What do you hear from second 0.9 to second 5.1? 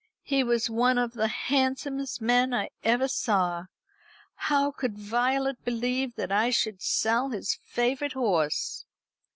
of the handsomest men I ever saw. How could